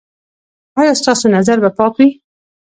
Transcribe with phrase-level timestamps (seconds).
[0.79, 2.09] ایا ستاسو نظر به پاک وي؟